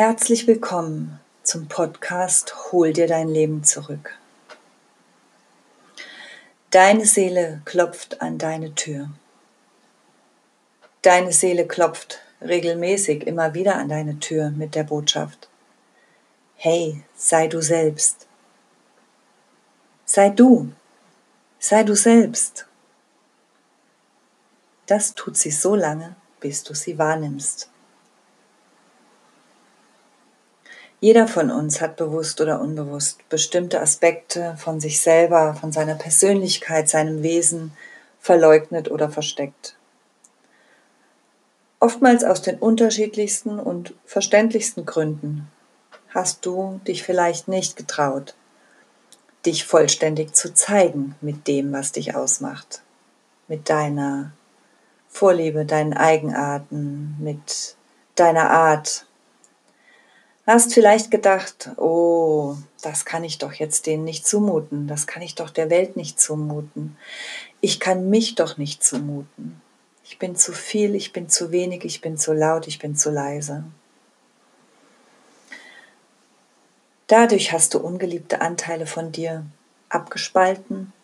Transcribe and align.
Herzlich 0.00 0.46
willkommen 0.46 1.18
zum 1.42 1.66
Podcast 1.66 2.70
Hol 2.70 2.92
dir 2.92 3.08
dein 3.08 3.26
Leben 3.26 3.64
zurück. 3.64 4.16
Deine 6.70 7.04
Seele 7.04 7.62
klopft 7.64 8.22
an 8.22 8.38
deine 8.38 8.76
Tür. 8.76 9.10
Deine 11.02 11.32
Seele 11.32 11.66
klopft 11.66 12.20
regelmäßig 12.40 13.26
immer 13.26 13.54
wieder 13.54 13.74
an 13.74 13.88
deine 13.88 14.20
Tür 14.20 14.50
mit 14.50 14.76
der 14.76 14.84
Botschaft. 14.84 15.48
Hey, 16.54 17.02
sei 17.16 17.48
du 17.48 17.60
selbst. 17.60 18.28
Sei 20.04 20.28
du. 20.28 20.70
Sei 21.58 21.82
du 21.82 21.96
selbst. 21.96 22.68
Das 24.86 25.16
tut 25.16 25.36
sie 25.36 25.50
so 25.50 25.74
lange, 25.74 26.14
bis 26.38 26.62
du 26.62 26.72
sie 26.72 26.96
wahrnimmst. 26.98 27.68
Jeder 31.00 31.28
von 31.28 31.50
uns 31.50 31.80
hat 31.80 31.96
bewusst 31.96 32.40
oder 32.40 32.60
unbewusst 32.60 33.28
bestimmte 33.28 33.80
Aspekte 33.80 34.56
von 34.58 34.80
sich 34.80 35.00
selber, 35.00 35.54
von 35.54 35.70
seiner 35.70 35.94
Persönlichkeit, 35.94 36.88
seinem 36.88 37.22
Wesen 37.22 37.72
verleugnet 38.18 38.90
oder 38.90 39.08
versteckt. 39.08 39.76
Oftmals 41.80 42.24
aus 42.24 42.42
den 42.42 42.58
unterschiedlichsten 42.58 43.60
und 43.60 43.94
verständlichsten 44.04 44.84
Gründen 44.84 45.48
hast 46.08 46.44
du 46.44 46.80
dich 46.88 47.04
vielleicht 47.04 47.46
nicht 47.46 47.76
getraut, 47.76 48.34
dich 49.46 49.64
vollständig 49.64 50.34
zu 50.34 50.52
zeigen 50.52 51.14
mit 51.20 51.46
dem, 51.46 51.72
was 51.72 51.92
dich 51.92 52.16
ausmacht, 52.16 52.82
mit 53.46 53.70
deiner 53.70 54.32
Vorliebe, 55.08 55.64
deinen 55.64 55.94
Eigenarten, 55.94 57.16
mit 57.20 57.76
deiner 58.16 58.50
Art, 58.50 59.06
Hast 60.48 60.72
vielleicht 60.72 61.10
gedacht, 61.10 61.72
oh, 61.76 62.56
das 62.80 63.04
kann 63.04 63.22
ich 63.22 63.36
doch 63.36 63.52
jetzt 63.52 63.84
denen 63.84 64.04
nicht 64.04 64.26
zumuten, 64.26 64.88
das 64.88 65.06
kann 65.06 65.20
ich 65.20 65.34
doch 65.34 65.50
der 65.50 65.68
Welt 65.68 65.94
nicht 65.94 66.18
zumuten. 66.18 66.96
Ich 67.60 67.80
kann 67.80 68.08
mich 68.08 68.34
doch 68.34 68.56
nicht 68.56 68.82
zumuten. 68.82 69.60
Ich 70.04 70.18
bin 70.18 70.36
zu 70.36 70.54
viel, 70.54 70.94
ich 70.94 71.12
bin 71.12 71.28
zu 71.28 71.52
wenig, 71.52 71.84
ich 71.84 72.00
bin 72.00 72.16
zu 72.16 72.32
laut, 72.32 72.66
ich 72.66 72.78
bin 72.78 72.96
zu 72.96 73.10
leise. 73.10 73.64
Dadurch 77.08 77.52
hast 77.52 77.74
du 77.74 77.80
ungeliebte 77.80 78.40
Anteile 78.40 78.86
von 78.86 79.12
dir 79.12 79.44
abgespalten, 79.90 80.94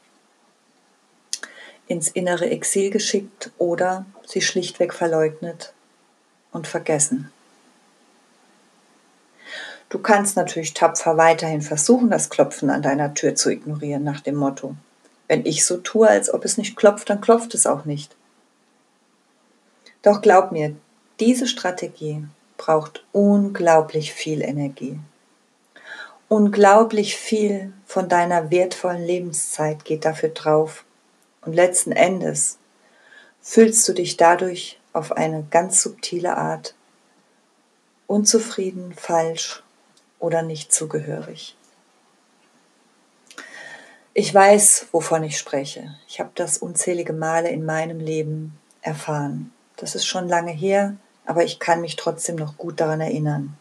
ins 1.87 2.09
innere 2.09 2.49
Exil 2.49 2.89
geschickt 2.89 3.51
oder 3.59 4.07
sie 4.27 4.41
schlichtweg 4.41 4.95
verleugnet 4.95 5.75
und 6.51 6.67
vergessen. 6.67 7.31
Du 9.95 10.01
kannst 10.01 10.35
natürlich 10.37 10.75
tapfer 10.75 11.17
weiterhin 11.19 11.63
versuchen, 11.63 12.11
das 12.11 12.29
Klopfen 12.29 12.69
an 12.69 12.83
deiner 12.83 13.15
Tür 13.15 13.37
zu 13.37 13.49
ignorieren, 13.49 14.03
nach 14.03 14.19
dem 14.19 14.35
Motto, 14.35 14.75
wenn 15.29 15.47
ich 15.47 15.65
so 15.65 15.77
tue, 15.77 16.09
als 16.09 16.35
ob 16.35 16.45
es 16.45 16.59
nicht 16.59 16.77
klopft, 16.77 17.11
dann 17.11 17.21
klopft 17.21 17.55
es 17.55 17.65
auch 17.65 17.85
nicht. 17.85 18.17
Doch 20.03 20.21
glaub 20.21 20.51
mir, 20.51 20.75
diese 21.21 21.47
Strategie 21.47 22.25
braucht 22.57 23.05
unglaublich 23.13 24.13
viel 24.13 24.43
Energie. 24.43 24.99
Unglaublich 26.27 27.15
viel 27.15 27.73
von 27.87 28.09
deiner 28.09 28.51
wertvollen 28.51 29.05
Lebenszeit 29.05 29.85
geht 29.85 30.05
dafür 30.05 30.31
drauf. 30.31 30.85
Und 31.43 31.53
letzten 31.53 31.93
Endes 31.93 32.59
fühlst 33.41 33.87
du 33.89 33.93
dich 33.93 34.17
dadurch 34.17 34.81
auf 34.93 35.13
eine 35.13 35.47
ganz 35.53 35.81
subtile 35.81 36.37
Art 36.37 36.75
unzufrieden, 38.09 38.93
falsch 38.97 39.64
oder 40.25 40.41
nicht 40.41 40.73
zugehörig. 40.73 41.55
Ich 44.15 44.33
weiß, 44.33 44.87
wovon 44.91 45.23
ich 45.23 45.37
spreche. 45.37 45.97
Ich 46.09 46.19
habe 46.19 46.31
das 46.35 46.57
unzählige 46.57 47.13
Male 47.13 47.51
in 47.51 47.67
meinem 47.67 48.01
Leben 48.01 48.59
erfahren. 48.81 49.53
Das 49.77 49.95
ist 49.95 50.07
schon 50.07 50.27
lange 50.27 50.53
her, 50.53 50.97
aber 51.27 51.45
ich 51.45 51.59
kann 51.59 51.83
mich 51.83 51.97
trotzdem 51.97 52.37
noch 52.37 52.57
gut 52.57 52.81
daran 52.81 53.03
erinnern. 53.03 53.59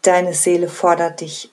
Deine 0.00 0.32
Seele 0.32 0.68
fordert 0.68 1.20
dich 1.20 1.50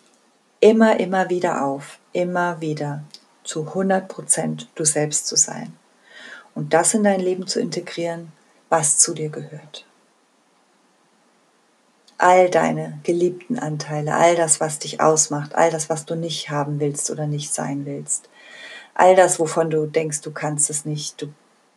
immer, 0.61 0.97
immer 0.99 1.29
wieder 1.29 1.65
auf, 1.65 1.99
immer 2.13 2.61
wieder 2.61 3.03
zu 3.43 3.67
100 3.67 4.07
Prozent 4.07 4.69
du 4.75 4.85
selbst 4.85 5.27
zu 5.27 5.35
sein 5.35 5.73
und 6.55 6.73
das 6.73 6.93
in 6.93 7.03
dein 7.03 7.19
Leben 7.19 7.47
zu 7.47 7.59
integrieren, 7.59 8.31
was 8.69 8.97
zu 8.97 9.13
dir 9.13 9.29
gehört 9.29 9.85
all 12.21 12.51
deine 12.51 12.99
geliebten 13.01 13.57
Anteile, 13.57 14.13
all 14.13 14.35
das, 14.35 14.59
was 14.59 14.77
dich 14.77 15.01
ausmacht, 15.01 15.55
all 15.55 15.71
das, 15.71 15.89
was 15.89 16.05
du 16.05 16.15
nicht 16.15 16.51
haben 16.51 16.79
willst 16.79 17.09
oder 17.09 17.25
nicht 17.25 17.51
sein 17.51 17.87
willst, 17.87 18.29
all 18.93 19.15
das, 19.15 19.39
wovon 19.39 19.71
du 19.71 19.87
denkst, 19.87 20.21
du 20.21 20.31
kannst 20.31 20.69
es 20.69 20.85
nicht, 20.85 21.19
du 21.19 21.33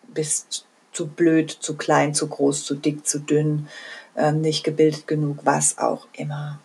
bist 0.08 0.66
zu 0.92 1.06
blöd, 1.06 1.50
zu 1.50 1.78
klein, 1.78 2.14
zu 2.14 2.28
groß, 2.28 2.62
zu 2.66 2.74
dick, 2.74 3.06
zu 3.06 3.20
dünn, 3.20 3.70
ähm, 4.16 4.42
nicht 4.42 4.64
gebildet 4.64 5.06
genug, 5.06 5.38
was 5.44 5.78
auch 5.78 6.06
immer. 6.12 6.60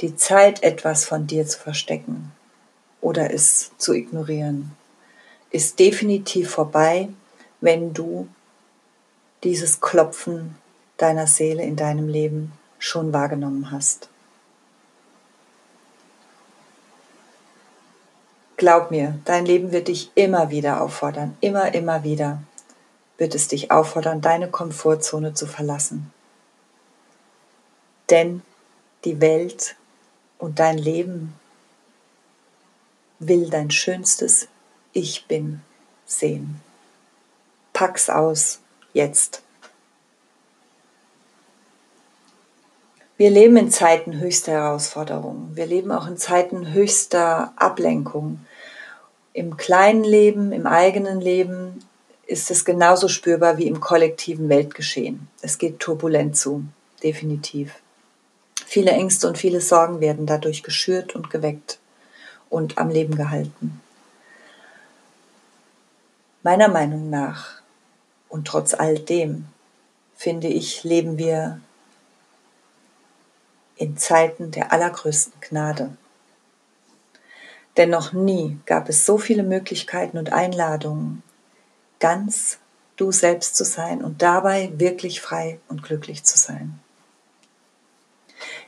Die 0.00 0.16
Zeit, 0.16 0.64
etwas 0.64 1.04
von 1.04 1.28
dir 1.28 1.46
zu 1.46 1.60
verstecken 1.60 2.32
oder 3.00 3.32
es 3.32 3.70
zu 3.78 3.92
ignorieren, 3.92 4.72
ist 5.50 5.78
definitiv 5.78 6.50
vorbei, 6.50 7.08
wenn 7.60 7.94
du 7.94 8.26
dieses 9.44 9.80
Klopfen 9.80 10.56
deiner 11.04 11.26
Seele 11.26 11.62
in 11.62 11.76
deinem 11.76 12.08
Leben 12.08 12.52
schon 12.78 13.12
wahrgenommen 13.12 13.70
hast. 13.70 14.08
Glaub 18.56 18.90
mir, 18.90 19.18
dein 19.26 19.44
Leben 19.44 19.70
wird 19.70 19.88
dich 19.88 20.10
immer 20.14 20.48
wieder 20.48 20.80
auffordern, 20.80 21.36
immer, 21.42 21.74
immer 21.74 22.04
wieder 22.04 22.42
wird 23.18 23.34
es 23.34 23.48
dich 23.48 23.70
auffordern, 23.70 24.22
deine 24.22 24.50
Komfortzone 24.50 25.34
zu 25.34 25.46
verlassen. 25.46 26.10
Denn 28.08 28.40
die 29.04 29.20
Welt 29.20 29.76
und 30.38 30.58
dein 30.58 30.78
Leben 30.78 31.34
will 33.18 33.50
dein 33.50 33.70
schönstes 33.70 34.48
Ich 34.94 35.26
bin 35.26 35.60
sehen. 36.06 36.62
Pack's 37.74 38.08
aus, 38.08 38.60
jetzt. 38.94 39.43
Wir 43.16 43.30
leben 43.30 43.56
in 43.56 43.70
Zeiten 43.70 44.18
höchster 44.18 44.52
Herausforderungen. 44.52 45.54
Wir 45.54 45.66
leben 45.66 45.92
auch 45.92 46.08
in 46.08 46.16
Zeiten 46.16 46.72
höchster 46.72 47.52
Ablenkung. 47.54 48.40
Im 49.32 49.56
kleinen 49.56 50.02
Leben, 50.02 50.50
im 50.50 50.66
eigenen 50.66 51.20
Leben 51.20 51.78
ist 52.26 52.50
es 52.50 52.64
genauso 52.64 53.06
spürbar 53.06 53.56
wie 53.56 53.68
im 53.68 53.78
kollektiven 53.80 54.48
Weltgeschehen. 54.48 55.28
Es 55.42 55.58
geht 55.58 55.78
turbulent 55.78 56.36
zu, 56.36 56.64
definitiv. 57.04 57.74
Viele 58.66 58.90
Ängste 58.90 59.28
und 59.28 59.38
viele 59.38 59.60
Sorgen 59.60 60.00
werden 60.00 60.26
dadurch 60.26 60.64
geschürt 60.64 61.14
und 61.14 61.30
geweckt 61.30 61.78
und 62.50 62.78
am 62.78 62.88
Leben 62.88 63.14
gehalten. 63.14 63.80
Meiner 66.42 66.68
Meinung 66.68 67.10
nach 67.10 67.60
und 68.28 68.48
trotz 68.48 68.74
all 68.74 68.98
dem, 68.98 69.46
finde 70.16 70.48
ich, 70.48 70.82
leben 70.82 71.16
wir 71.16 71.60
in 73.76 73.96
Zeiten 73.96 74.50
der 74.50 74.72
allergrößten 74.72 75.32
Gnade. 75.40 75.96
Denn 77.76 77.90
noch 77.90 78.12
nie 78.12 78.58
gab 78.66 78.88
es 78.88 79.04
so 79.04 79.18
viele 79.18 79.42
Möglichkeiten 79.42 80.18
und 80.18 80.32
Einladungen, 80.32 81.22
ganz 81.98 82.58
du 82.96 83.10
selbst 83.10 83.56
zu 83.56 83.64
sein 83.64 84.02
und 84.04 84.22
dabei 84.22 84.72
wirklich 84.76 85.20
frei 85.20 85.58
und 85.68 85.82
glücklich 85.82 86.22
zu 86.22 86.38
sein. 86.38 86.78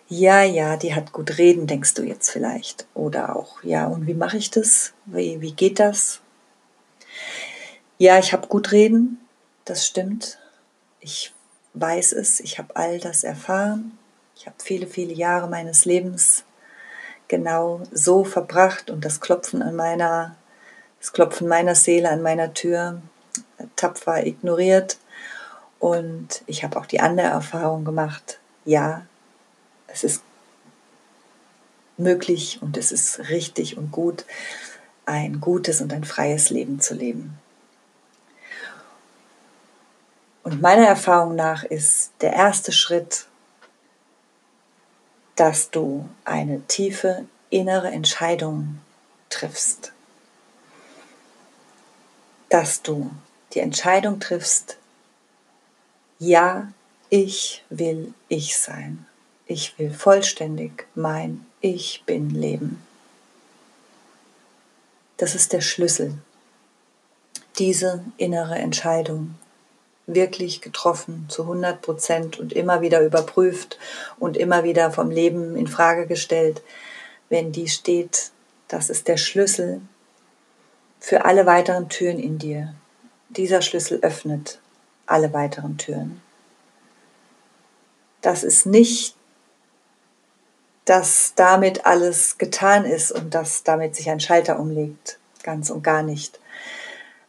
Ja, 0.08 0.42
ja, 0.42 0.76
die 0.76 0.94
hat 0.94 1.12
gut 1.12 1.38
reden, 1.38 1.66
denkst 1.66 1.94
du 1.94 2.02
jetzt 2.02 2.30
vielleicht. 2.30 2.86
Oder 2.94 3.34
auch, 3.34 3.62
ja, 3.62 3.86
und 3.86 4.06
wie 4.06 4.14
mache 4.14 4.36
ich 4.36 4.50
das? 4.50 4.92
Wie, 5.04 5.40
wie 5.40 5.52
geht 5.52 5.80
das? 5.80 6.20
Ja, 7.98 8.18
ich 8.18 8.32
habe 8.32 8.46
gut 8.46 8.72
reden, 8.72 9.20
das 9.64 9.86
stimmt. 9.86 10.38
Ich 11.00 11.32
weiß 11.74 12.12
es, 12.12 12.40
ich 12.40 12.58
habe 12.58 12.76
all 12.76 13.00
das 13.00 13.24
erfahren. 13.24 13.98
Ich 14.36 14.46
habe 14.46 14.56
viele, 14.62 14.86
viele 14.86 15.14
Jahre 15.14 15.48
meines 15.48 15.86
Lebens 15.86 16.44
genau 17.26 17.80
so 17.90 18.22
verbracht 18.22 18.90
und 18.90 19.04
das 19.04 19.20
Klopfen 19.20 19.62
an 19.62 19.74
meiner, 19.74 20.36
das 21.00 21.12
Klopfen 21.12 21.48
meiner 21.48 21.74
Seele 21.74 22.10
an 22.10 22.22
meiner 22.22 22.52
Tür 22.52 23.00
tapfer 23.76 24.26
ignoriert. 24.26 24.98
Und 25.78 26.42
ich 26.46 26.64
habe 26.64 26.78
auch 26.78 26.86
die 26.86 27.00
andere 27.00 27.28
Erfahrung 27.28 27.84
gemacht, 27.84 28.38
ja, 28.64 29.06
es 29.86 30.04
ist 30.04 30.22
möglich 31.96 32.58
und 32.60 32.76
es 32.76 32.92
ist 32.92 33.30
richtig 33.30 33.78
und 33.78 33.90
gut, 33.90 34.26
ein 35.06 35.40
gutes 35.40 35.80
und 35.80 35.92
ein 35.92 36.04
freies 36.04 36.50
Leben 36.50 36.80
zu 36.80 36.94
leben. 36.94 37.38
Und 40.42 40.60
meiner 40.60 40.86
Erfahrung 40.86 41.34
nach 41.34 41.64
ist 41.64 42.12
der 42.20 42.34
erste 42.34 42.70
Schritt, 42.70 43.26
dass 45.36 45.70
du 45.70 46.08
eine 46.24 46.66
tiefe 46.66 47.26
innere 47.50 47.90
Entscheidung 47.90 48.78
triffst. 49.28 49.92
Dass 52.48 52.82
du 52.82 53.10
die 53.52 53.60
Entscheidung 53.60 54.18
triffst, 54.18 54.78
ja, 56.18 56.72
ich 57.10 57.64
will 57.68 58.14
ich 58.28 58.58
sein. 58.58 59.06
Ich 59.46 59.78
will 59.78 59.92
vollständig 59.92 60.86
mein 60.94 61.46
Ich 61.60 62.02
bin 62.04 62.30
leben. 62.30 62.82
Das 65.18 65.34
ist 65.34 65.52
der 65.52 65.60
Schlüssel. 65.60 66.18
Diese 67.58 68.04
innere 68.16 68.56
Entscheidung 68.56 69.36
wirklich 70.06 70.60
getroffen 70.60 71.26
zu 71.28 71.42
100 71.42 71.82
Prozent 71.82 72.38
und 72.38 72.52
immer 72.52 72.80
wieder 72.80 73.00
überprüft 73.02 73.78
und 74.18 74.36
immer 74.36 74.64
wieder 74.64 74.90
vom 74.92 75.10
Leben 75.10 75.56
in 75.56 75.66
Frage 75.66 76.06
gestellt. 76.06 76.62
Wenn 77.28 77.52
die 77.52 77.68
steht, 77.68 78.30
das 78.68 78.88
ist 78.88 79.08
der 79.08 79.16
Schlüssel 79.16 79.80
für 81.00 81.24
alle 81.24 81.46
weiteren 81.46 81.88
Türen 81.88 82.18
in 82.18 82.38
dir. 82.38 82.74
Dieser 83.28 83.62
Schlüssel 83.62 83.98
öffnet 84.02 84.60
alle 85.06 85.32
weiteren 85.32 85.76
Türen. 85.76 86.22
Das 88.22 88.42
ist 88.42 88.66
nicht, 88.66 89.14
dass 90.84 91.32
damit 91.34 91.84
alles 91.84 92.38
getan 92.38 92.84
ist 92.84 93.12
und 93.12 93.34
dass 93.34 93.64
damit 93.64 93.96
sich 93.96 94.08
ein 94.08 94.20
Schalter 94.20 94.58
umlegt. 94.58 95.18
Ganz 95.42 95.70
und 95.70 95.82
gar 95.82 96.02
nicht. 96.02 96.40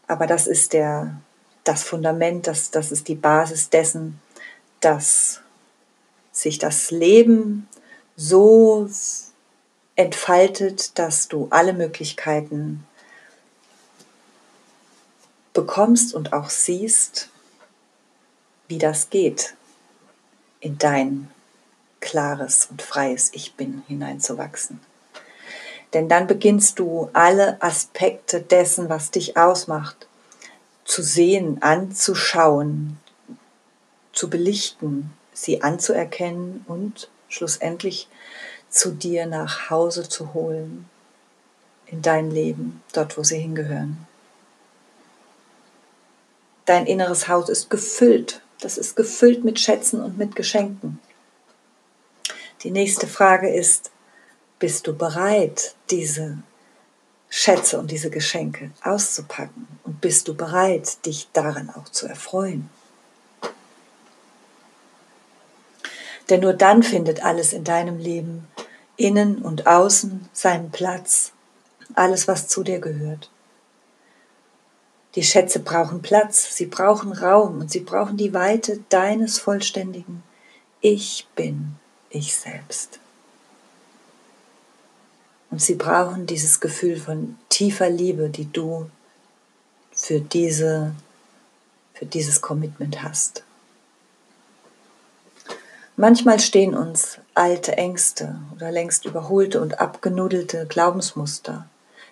Aber 0.08 0.28
das 0.28 0.48
ist 0.48 0.74
der 0.74 1.20
das 1.68 1.84
Fundament, 1.84 2.48
das, 2.48 2.72
das 2.72 2.92
ist 2.92 3.08
die 3.08 3.16
Basis 3.16 3.70
dessen, 3.70 4.20
dass 4.80 5.42
sich 6.32 6.60
das 6.60 6.92
Leben 6.92 7.68
so 8.16 8.90
entfaltet, 9.96 10.98
dass 10.98 11.28
du 11.28 11.48
alle 11.50 11.74
Möglichkeiten 11.74 12.86
bekommst 15.54 16.14
und 16.14 16.34
auch 16.34 16.50
siehst, 16.50 17.30
wie 18.68 18.78
das 18.78 19.10
geht, 19.10 19.56
in 20.60 20.78
dein 20.78 21.32
klares 22.00 22.68
und 22.70 22.82
freies 22.82 23.32
Ich 23.34 23.56
bin 23.56 23.84
hineinzuwachsen. 23.88 24.80
Denn 25.94 26.10
dann 26.10 26.28
beginnst 26.28 26.80
du 26.80 27.10
alle 27.14 27.62
Aspekte 27.62 28.42
dessen, 28.42 28.90
was 28.90 29.10
dich 29.10 29.38
ausmacht, 29.38 30.07
zu 30.88 31.04
sehen, 31.04 31.62
anzuschauen, 31.62 32.98
zu 34.14 34.30
belichten, 34.30 35.12
sie 35.34 35.62
anzuerkennen 35.62 36.64
und 36.68 37.10
schlussendlich 37.28 38.08
zu 38.70 38.92
dir 38.92 39.26
nach 39.26 39.70
Hause 39.70 40.08
zu 40.08 40.34
holen, 40.34 40.90
in 41.88 42.02
dein 42.02 42.32
Leben, 42.32 42.82
dort 42.94 43.18
wo 43.18 43.24
sie 43.24 43.38
hingehören. 43.38 44.08
Dein 46.66 46.86
inneres 46.86 47.28
Haus 47.28 47.50
ist 47.50 47.70
gefüllt, 47.70 48.42
das 48.62 48.78
ist 48.78 48.96
gefüllt 48.96 49.44
mit 49.44 49.60
Schätzen 49.60 50.02
und 50.02 50.18
mit 50.18 50.36
Geschenken. 50.36 51.00
Die 52.64 52.72
nächste 52.72 53.08
Frage 53.08 53.54
ist, 53.54 53.92
bist 54.58 54.88
du 54.88 54.96
bereit, 54.96 55.76
diese 55.92 56.38
Schätze 57.30 57.80
und 57.80 57.92
diese 57.92 58.10
Geschenke 58.10 58.72
auszupacken? 58.84 59.68
Und 59.84 60.02
bist 60.02 60.28
du 60.28 60.34
bereit, 60.34 61.06
dich 61.06 61.28
daran 61.34 61.70
auch 61.70 61.90
zu 61.90 62.08
erfreuen? 62.08 62.70
Denn 66.30 66.42
nur 66.42 66.54
dann 66.54 66.84
findet 66.84 67.24
alles 67.24 67.54
in 67.54 67.64
deinem 67.64 68.00
Leben, 68.00 68.48
innen 68.98 69.38
und 69.38 69.68
außen, 69.68 70.28
seinen 70.34 70.72
Platz, 70.72 71.32
alles, 71.94 72.28
was 72.28 72.48
zu 72.48 72.64
dir 72.64 72.80
gehört. 72.80 73.30
Die 75.16 75.24
Schätze 75.24 75.60
brauchen 75.60 76.02
Platz, 76.02 76.56
sie 76.56 76.66
brauchen 76.66 77.12
Raum 77.12 77.62
und 77.62 77.72
sie 77.72 77.80
brauchen 77.80 78.18
die 78.18 78.34
Weite 78.34 78.84
deines 78.90 79.40
vollständigen 79.40 80.22
Ich 80.82 81.28
bin 81.36 81.76
ich 82.10 82.36
selbst. 82.36 83.00
Und 85.58 85.62
sie 85.64 85.74
brauchen 85.74 86.28
dieses 86.28 86.60
Gefühl 86.60 86.98
von 86.98 87.36
tiefer 87.50 87.90
Liebe, 87.90 88.30
die 88.30 88.46
du 88.46 88.92
für, 89.92 90.20
diese, 90.20 90.94
für 91.96 92.06
dieses 92.06 92.42
Commitment 92.42 93.02
hast. 93.02 93.44
Manchmal 95.96 96.40
stehen 96.40 96.76
uns 96.76 97.18
alte 97.34 97.76
Ängste 97.76 98.40
oder 98.56 98.72
längst 98.72 99.06
überholte 99.06 99.60
und 99.60 99.80
abgenudelte 99.82 100.68
Glaubensmuster, 100.68 101.68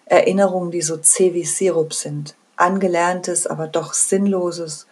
Erinnerungen, 0.08 0.72
die 0.72 0.82
so 0.82 0.98
zäh 0.98 1.36
wie 1.36 1.46
Sirup 1.46 1.94
sind, 1.94 2.34
angelerntes, 2.56 3.46
aber 3.46 3.68
doch 3.68 3.94
sinnloses 3.94 4.88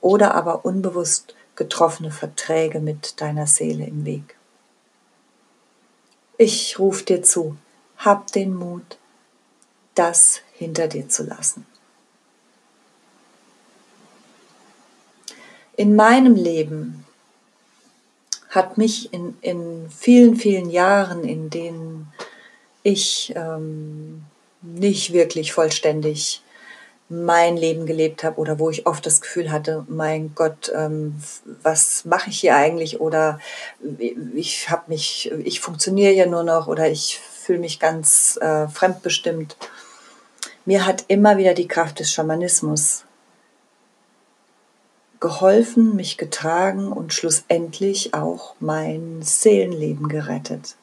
oder 0.00 0.34
aber 0.34 0.64
unbewusst 0.64 1.36
getroffene 1.54 2.10
Verträge 2.10 2.80
mit 2.80 3.20
deiner 3.20 3.46
Seele 3.46 3.84
im 3.86 4.04
Weg. 4.04 4.34
Ich 6.36 6.80
rufe 6.80 7.04
dir 7.04 7.22
zu, 7.22 7.56
hab 8.04 8.32
den 8.32 8.54
Mut, 8.54 8.98
das 9.94 10.40
hinter 10.54 10.88
dir 10.88 11.08
zu 11.08 11.24
lassen. 11.24 11.66
In 15.76 15.96
meinem 15.96 16.34
Leben 16.34 17.04
hat 18.50 18.76
mich 18.76 19.12
in, 19.12 19.36
in 19.40 19.88
vielen, 19.90 20.36
vielen 20.36 20.68
Jahren, 20.68 21.24
in 21.24 21.48
denen 21.48 22.12
ich 22.82 23.32
ähm, 23.34 24.24
nicht 24.60 25.12
wirklich 25.12 25.52
vollständig 25.52 26.42
mein 27.12 27.58
Leben 27.58 27.84
gelebt 27.84 28.24
habe 28.24 28.40
oder 28.40 28.58
wo 28.58 28.70
ich 28.70 28.86
oft 28.86 29.04
das 29.04 29.20
Gefühl 29.20 29.52
hatte, 29.52 29.84
mein 29.86 30.34
Gott, 30.34 30.72
ähm, 30.74 31.22
was 31.62 32.06
mache 32.06 32.30
ich 32.30 32.40
hier 32.40 32.56
eigentlich 32.56 33.00
oder 33.00 33.38
ich 34.34 34.70
habe 34.70 34.84
mich, 34.86 35.30
ich 35.44 35.60
funktioniere 35.60 36.14
ja 36.14 36.26
nur 36.26 36.42
noch 36.42 36.68
oder 36.68 36.88
ich 36.88 37.20
fühle 37.20 37.58
mich 37.58 37.78
ganz 37.78 38.38
äh, 38.40 38.66
fremdbestimmt. 38.66 39.56
Mir 40.64 40.86
hat 40.86 41.04
immer 41.08 41.36
wieder 41.36 41.52
die 41.52 41.68
Kraft 41.68 42.00
des 42.00 42.10
Schamanismus 42.10 43.04
geholfen, 45.20 45.94
mich 45.94 46.16
getragen 46.16 46.90
und 46.92 47.12
schlussendlich 47.12 48.14
auch 48.14 48.56
mein 48.58 49.20
Seelenleben 49.20 50.08
gerettet. 50.08 50.76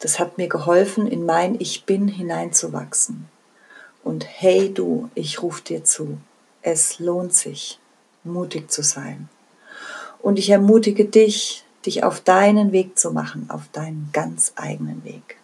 Das 0.00 0.18
hat 0.18 0.36
mir 0.36 0.48
geholfen, 0.48 1.06
in 1.06 1.24
mein 1.24 1.54
Ich 1.60 1.86
bin 1.86 2.08
hineinzuwachsen. 2.08 3.28
Und 4.02 4.26
hey 4.26 4.72
du, 4.72 5.10
ich 5.14 5.42
rufe 5.42 5.62
dir 5.62 5.84
zu, 5.84 6.18
es 6.62 6.98
lohnt 6.98 7.34
sich, 7.34 7.78
mutig 8.24 8.70
zu 8.70 8.82
sein. 8.82 9.28
Und 10.20 10.38
ich 10.38 10.50
ermutige 10.50 11.04
dich, 11.04 11.64
dich 11.86 12.04
auf 12.04 12.20
deinen 12.20 12.72
Weg 12.72 12.98
zu 12.98 13.12
machen, 13.12 13.50
auf 13.50 13.62
deinen 13.72 14.10
ganz 14.12 14.52
eigenen 14.56 15.04
Weg. 15.04 15.36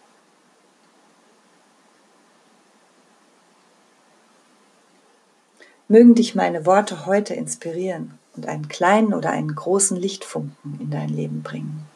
Mögen 5.87 6.13
dich 6.13 6.35
meine 6.35 6.65
Worte 6.65 7.07
heute 7.07 7.33
inspirieren 7.33 8.19
und 8.35 8.47
einen 8.47 8.69
kleinen 8.69 9.13
oder 9.13 9.31
einen 9.31 9.55
großen 9.55 9.97
Lichtfunken 9.97 10.79
in 10.79 10.91
dein 10.91 11.09
Leben 11.09 11.41
bringen. 11.41 11.87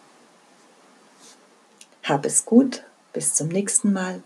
Hab 2.02 2.26
es 2.26 2.44
gut, 2.44 2.84
bis 3.14 3.34
zum 3.36 3.48
nächsten 3.50 3.94
Mal. 3.94 4.24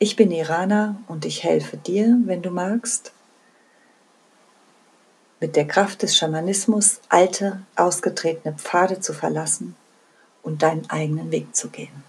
Ich 0.00 0.14
bin 0.14 0.30
Irana 0.30 0.96
und 1.08 1.24
ich 1.24 1.42
helfe 1.42 1.76
dir, 1.76 2.16
wenn 2.24 2.40
du 2.40 2.50
magst, 2.50 3.10
mit 5.40 5.56
der 5.56 5.66
Kraft 5.66 6.02
des 6.02 6.16
Schamanismus 6.16 7.00
alte, 7.08 7.62
ausgetretene 7.74 8.54
Pfade 8.54 9.00
zu 9.00 9.12
verlassen 9.12 9.74
und 10.44 10.62
deinen 10.62 10.88
eigenen 10.88 11.32
Weg 11.32 11.56
zu 11.56 11.68
gehen. 11.68 12.04